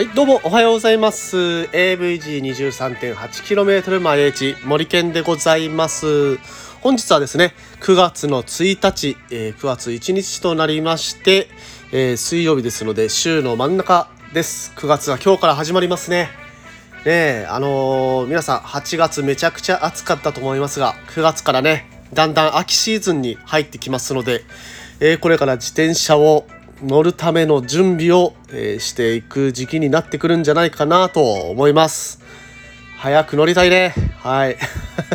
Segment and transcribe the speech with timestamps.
[0.00, 1.36] はい、どうもおはようございます。
[1.36, 6.38] AVG23.8km 毎日森健でございます。
[6.80, 7.52] 本日はですね、
[7.82, 11.48] 9月の1日、えー9月1日となりまして、
[11.92, 14.72] えー水曜日ですので、週の真ん中です。
[14.74, 16.30] 9月は今日から始まりますね。
[17.04, 24.44] ねえ、あのー皆さん8月めちゃくちゃ暑かったと思いますが、9月からね、だんだん秋シーズンに入ってきますので、
[25.00, 26.46] えーこれから自転車を
[26.82, 32.20] 乗るための準備を、えーしていく時期になってくるんじゃないかなと思います。
[32.96, 33.94] 早く乗りたいね。
[34.18, 34.56] はい。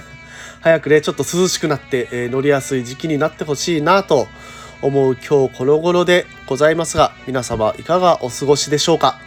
[0.60, 4.26] 早くね、ちょっと涼しくなって、えー乗りやすい時期になってほしいなと
[4.82, 9.18] 思う今日この頃でございますが、皆様いかがお過ごしでしょうか？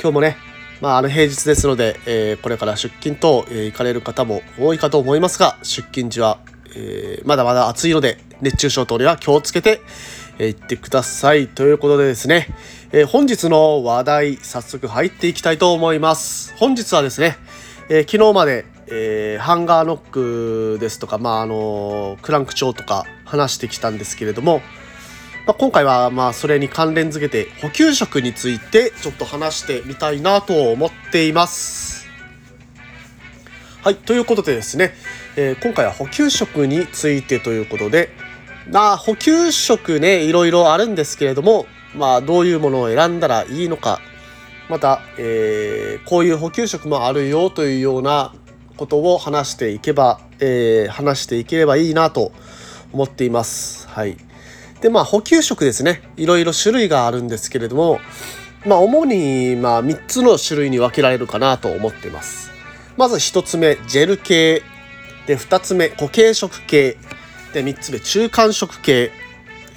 [0.00, 0.36] 今日もね、
[0.82, 6.38] まあ、あの平日ですので、えーこれから出勤等、えー行かれる方も多いかと思いますが、出勤時は、
[6.76, 9.80] えーまだまだ暑いので、熱中症等には気をつけて、
[10.38, 11.46] え行ってください。
[11.46, 12.48] ということでですね、
[12.92, 16.54] えー本日の話題、早速入っていきたいと思います。
[16.56, 17.36] 本日はですね、
[17.88, 24.60] えー昨日まで、えーハンガーノックですとか、まああのクランク調とか話してきたんですけれども、
[25.46, 32.08] まあ、今回はまあそれに関連づけて補給食についてちょっと話してみたいなと思っています。
[33.82, 34.94] はい、ということでですね、
[35.36, 38.10] えー今回は補給食についてということで、
[38.70, 44.00] まあ補給食ね、いろいろあるんですけれども、まあどういうものを選んだらいいのか、
[44.68, 48.34] また、えーこういう補給食もあるよというような
[48.76, 52.32] ことを話していけば、えー話していければいいなと
[52.92, 53.88] 思っています。
[53.88, 54.16] はい。
[54.80, 56.02] でまあ補給食ですね。
[56.16, 58.00] いろいろ種類があるんですけれども
[58.66, 62.50] まあ主にまあ3つの種類に分けられるかなと思っています。
[62.96, 64.62] まず1つ目ジェル系。
[65.26, 66.96] で2つ目固形食系。
[67.54, 69.12] で3つ目中間食系、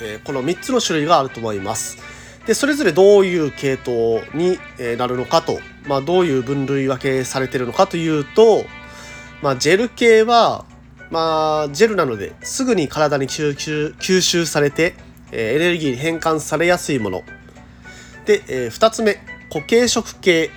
[0.02, 1.98] えーこの3つの種類があると思います
[2.46, 4.58] でそれぞれどういう系統に
[4.98, 8.66] なるのかと、まあ、どういう分類分けされてるのかというと、
[9.42, 10.66] まあ、ジェル系は
[11.10, 14.96] まあ、ジェルなのですぐに体に吸収吸収されて、
[15.32, 17.24] えーエネルギーに変換されやすいもの。
[18.26, 19.16] で、え2つ目、
[19.50, 20.50] 固形食系。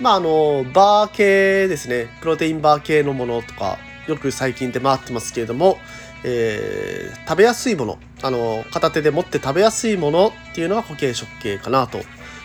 [0.00, 2.06] まあ、あの、バー系ですね。
[2.20, 3.78] プロテインバー系のものとか、
[4.08, 5.78] よく最近出回ってますけれども、
[6.24, 7.98] えー食べやすいもの。
[8.22, 12.00] あの、片手で持って食べやすいものっていうのが固形食系かなと。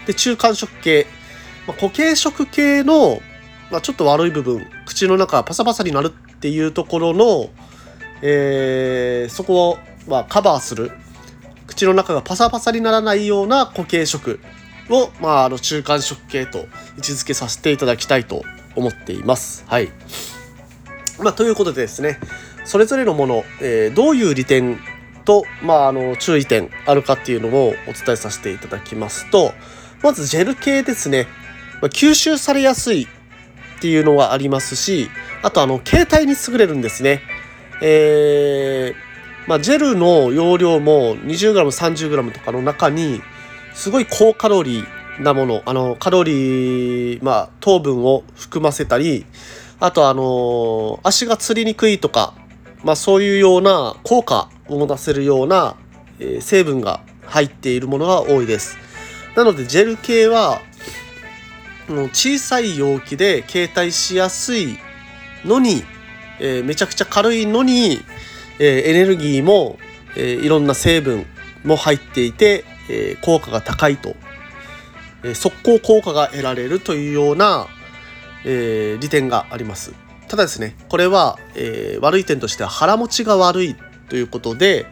[0.06, 1.07] で、中間食系。
[1.66, 3.22] まあ、固形食系の、
[3.72, 7.50] まあ、ちょっと悪い部分、口の中がパサパサになるっていうところの、
[8.22, 10.91] えーそこを、ま、カバーする
[11.66, 14.41] 口の中がパサパサにならないような固形食
[14.90, 16.63] を、まあ、あの中間食系と位
[17.00, 18.44] 置づけさせていただきたいと
[18.75, 19.63] 思っています。
[19.68, 19.90] はい
[21.23, 22.19] まあ、ということでですね
[22.66, 24.79] それぞれのもの、えーどういう利点
[25.25, 29.53] と、まあ、あの注意点あるかっていうのをお伝えさせていただきますと
[30.01, 31.28] まずジェル系ですね、
[31.81, 33.07] まあ、吸収されやすいっ
[33.81, 35.09] ていうのがありますし
[35.41, 37.22] あとあの携帯に優れるんですね。
[37.81, 39.13] えー
[39.47, 43.22] まあ、ジェルの容量も 20g30g とかの中に
[43.73, 49.25] すごい高カロリーなものあのカロリー、まあ、糖分を含ませたり
[49.79, 52.34] あとあの足がつりにくいとか、
[52.84, 55.75] まあ、そういうような効果を持たせるような、
[56.19, 58.78] えー成分が入っているものが多いです。
[59.35, 60.62] なのでジェル系は
[61.88, 64.78] もう小さい容器で携帯しやすい
[65.44, 65.84] のに、
[66.40, 68.00] えーめちゃくちゃ軽いのに、
[68.59, 69.78] えーエネルギーも、
[70.16, 71.25] えーいろんな成分
[71.63, 74.16] も入っていて、えー効果が高いと、
[75.23, 77.67] え速攻効果が得られるというような、
[78.45, 79.94] えー利点があります
[80.28, 83.75] ただですねこれは、えー悪い点としては腹持ちが悪い
[84.09, 84.85] ということで、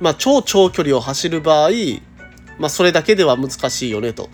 [0.00, 1.70] まあ、超長距離を走る場合、
[2.58, 4.28] まあ、それだけでは難しいよねと。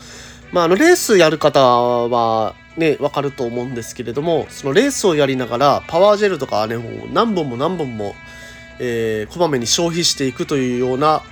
[0.52, 8.14] まあ、あのレースやる方はね分かると思うんですけれどもそのレースをやりながらパワージェルとかはねもう何本も何本も、
[8.78, 11.22] えーこまめに消費していくというような、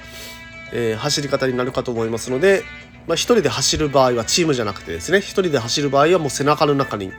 [0.73, 2.65] えー走り方になるかと思いますので、
[3.07, 7.13] まあ、一人で走る場合はチームじゃなくてですね一人で走る場合はもう背中の中に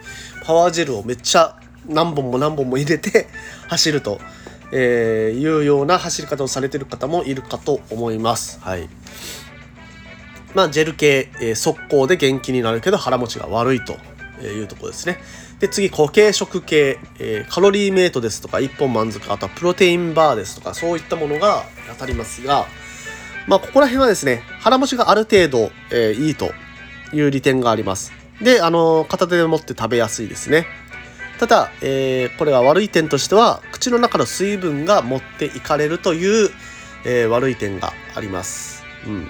[0.44, 1.58] パワージェルをめっちゃ
[1.88, 3.28] 何本も何本も入れて
[3.68, 4.20] 走ると、
[4.72, 8.60] えーいうような走り方をされている方もいるかと思います。
[8.62, 8.88] はい
[10.56, 13.98] まあ、ジェル系、えー速攻で元気になるけど腹持ちが悪いと
[14.42, 15.18] いうところですね。
[15.60, 22.68] で、次、固形食系、えーカロリーメイトですとか、一本満足、あとはプロテインバーですとか、そういったものが当たりますが、
[23.48, 26.52] まあ、ここら辺はですね、腹持ちがある程度、えーいいと
[27.14, 28.14] いう利点があります。
[28.42, 30.66] で、あのー片手で持って食べやすいですね。
[31.40, 36.50] ただ、えーこれは悪い点としては、口の中の水分が持っていかれるという、
[37.06, 38.84] えー悪い点があります。
[39.06, 39.28] うん。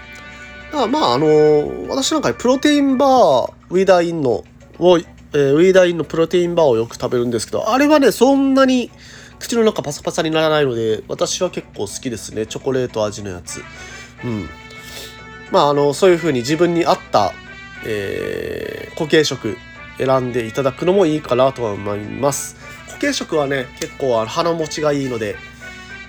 [0.73, 4.43] あまああの私なんかプロテインバーウィダーインの
[4.79, 8.89] を、えー、ウィダーインのプロテインバーをよく食べるんですけどあれはねそんなに
[9.39, 13.61] 口の中パサパサにならないので私は結構好きですねチョコレート味のやつ
[14.23, 14.49] うん。
[15.51, 17.33] まああのそういう風に自分に合った、
[17.85, 19.57] えー、固形食
[19.97, 22.55] 選んでいただくのもいいかなとは思います。
[22.87, 25.35] 固形食はね結構鼻持ちがいいので、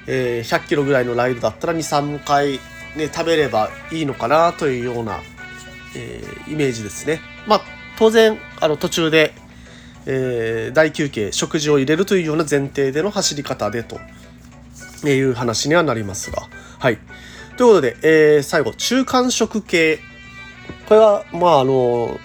[0.07, 2.61] えー、100キロぐらいのライドだったら23回
[2.97, 5.21] ね食べればいいのかなというような、
[5.97, 7.21] えー、イメージですね。
[7.47, 7.61] まあ
[7.99, 9.35] 当然あの途中で
[10.07, 13.99] えー、大休憩食事を入れるというような前提での走り方でと
[15.09, 16.43] いう話にはなりますが。
[16.79, 16.99] はい。
[17.57, 20.01] ということで、えー、最後中間食系
[20.89, 22.19] これはまああの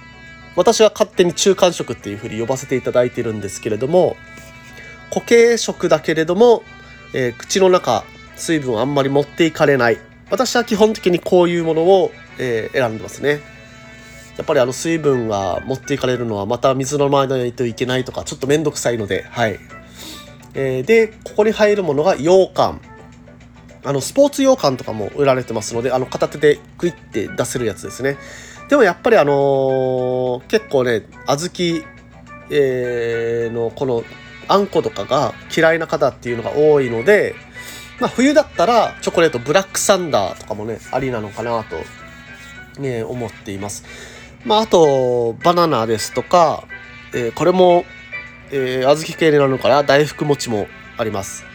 [0.55, 4.15] 私は勝手に中間食っていうふうに呼ばせていただいてるんですけれども
[5.09, 6.63] 固形食だけれども、
[7.13, 8.03] えー、口の中
[8.35, 9.97] 水分あんまり持っていかれない
[10.29, 13.41] 私は基本的にこういうものを、えー、選んでますね。
[14.37, 19.59] やっぱりあの水分が持っていかれるのはまた水飲まないといけないとかちょっと面倒くさいので、はい。
[20.53, 22.81] えー、で、ここに入るものが羊羹。
[23.83, 28.17] あの、スポーツ羊羹とかも売られてますので、あの、片手でクイッて出せるやつですね。
[28.69, 31.85] でもやっぱりあのー、結構ね、小豆、
[32.51, 34.03] えー、のこの
[34.47, 37.35] あんことかが嫌いな方っていうのが多いので、
[37.99, 43.83] まあ、冬だったらチョコレートブラックサンダーとかもね、ありなのかなと、ね、思っています。
[44.45, 46.63] まあ、あと、バナナですとか、
[47.13, 47.85] えー、これも、
[48.51, 50.67] えー、小豆系なのかな大福餅も
[50.97, 51.48] あります。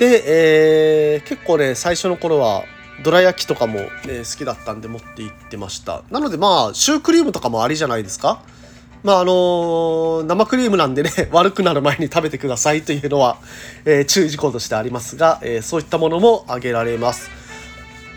[0.00, 2.64] で、えー、結構ね、最初の頃は、
[3.04, 3.88] どら焼きとかも、ね、
[4.24, 6.02] 好きだったんで持って行ってました。
[6.10, 8.42] なのでまあ、シュークリームとかもありじゃないですか
[9.02, 13.36] まああのー、生クリームなんでね、 悪くなる前に食べてくださいというのは、
[13.84, 17.30] えー、注意事項としてありますが、えー、そういったものも挙げられます。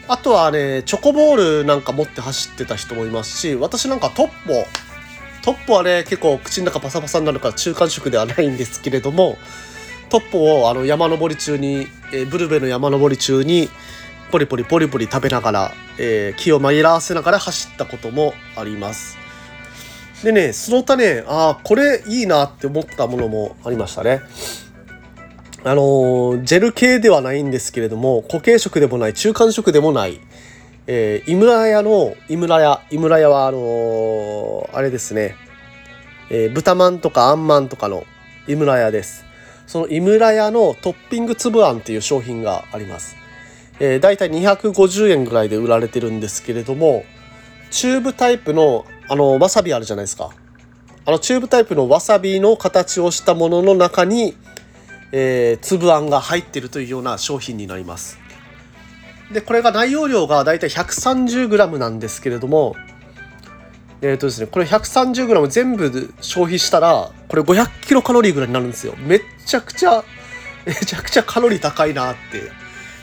[0.07, 4.65] あとはね、チョコボールなんか持って走ってた人もいますし、私なんかトッポ、
[5.44, 9.38] トッポはね、結構口の中パサパサになるから中間食ではないんですけれども、
[10.13, 13.68] トッポをあの山登り中に、えー、ブルベの山登り中に、
[14.31, 19.18] ポリポリポリポリ食べながら、えー、気を紛らわせながら走ったこともあります。
[20.24, 24.21] でね、その他ね、ああ、これいいなって思ったものもありましたね。
[25.63, 30.19] あのー、ジェル系ではないんですけれども固形食でもない中間食でもない、
[30.86, 35.36] えー、井村屋の井村屋井村屋はあのー、あれですね、
[36.30, 38.04] えー、豚まんとかあんまんとかの
[38.45, 39.23] 井村屋です
[39.68, 43.15] その井村屋のトッピング粒あんっていう商品があります、
[43.80, 47.06] えー、だいたい250円ぐらいで売られてるんですけれども
[47.71, 50.30] チューブタイプのあのわさびあるじゃないですか
[51.06, 54.36] あのチューブタイプのわさびの形をしたものの中に
[55.15, 58.19] えー、粒あんが入ってるというような商品になります。
[59.31, 62.75] で、これが内容量がだいたい 130g なんですけれども、
[64.03, 68.95] えっ、ー、とですね、これ 130g 全部消費したら、これ500キロカロリーぐらいになるんですよ。
[68.97, 70.03] めっちゃくちゃ、
[70.67, 72.51] めちゃくちゃカロリー高いなって。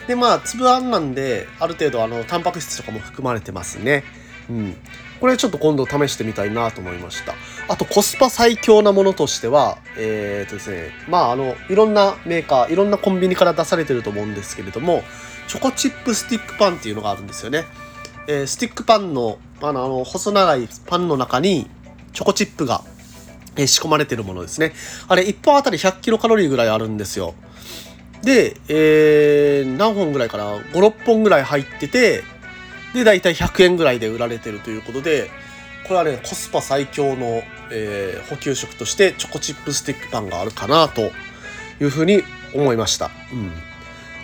[0.07, 4.05] で、まあ、粒あんなんで、ある程度、あの、タンパク質とかも含まれてますね。
[4.51, 4.77] うん。
[5.21, 7.35] これちょっと今度試してみたいなと思いました。
[7.69, 15.03] あとコスパ最強なものとしては、えー、とですね、まああの、いろんなメーカー、いろんなコンビニから出されてると思うんですけれども、
[15.47, 17.67] チョコチップスティックパンっていうのがあるんですよね。
[18.27, 21.69] えー、スティックパンの、あの、あの細長いパンの中に
[22.13, 22.83] チョコチップが、
[23.57, 24.73] え、仕込まれてるものですね。
[25.09, 27.35] あれ、1本あたり100キロカロリーぐらいあるんですよ。
[28.23, 32.23] で、えー、何本ぐらいかな ?5、6本ぐらい入ってて、
[32.95, 35.31] で、大体100円ぐらいで売られてるということで、
[35.85, 41.03] これはね、コスパ最強の、えー、補給食としてチョコチップスティックパンがあるかなと
[41.81, 42.23] いうふうに
[42.55, 43.11] 思いました。
[43.33, 43.51] うん。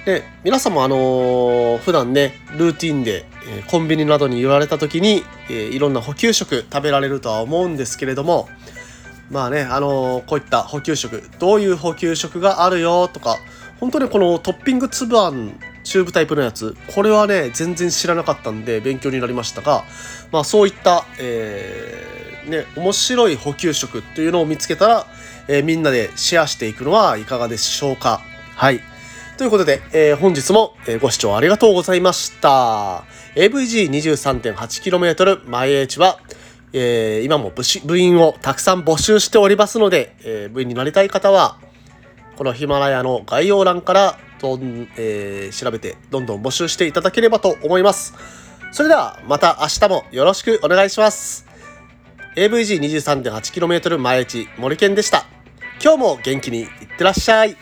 [0.04, 8.48] で、皆さんもあのー、普段ね、ルーティンで、え、コンビニなどに言われた時に、え、いろんな補給食食べられるとは思うんですけれども、
[9.30, 13.38] まあね、あのー、こういった補給食、どういう補給食があるよとか、
[13.80, 19.84] 本当にこのトッピング粒あんチューブタイプのやつこれはね全然知らなかったんで勉強になりましたが、
[20.32, 25.06] まあ、そういった、えー、ね、面白い補給食っていうのを見つけたら、
[25.46, 28.20] えー、みんなでシェアしていくのはいかがでしょうか。
[28.56, 28.80] はい。
[29.36, 36.18] ということで、えー、本日もご視聴ありがとうございました AVG23.8km 前 H は
[36.78, 37.50] えー、今も
[37.86, 41.58] 部員をたくさん募集しておりますので、えー、部員になりたい方は、
[42.36, 48.12] このヒマラヤの概要欄からどん、えー、調べてどんどん募集していただければと思います。
[48.72, 51.46] それではまた明日もよろしくお願いします。
[52.36, 55.24] AVG23.8km 前地森健でした。
[55.82, 57.56] 今日も元気にいってらっしゃい。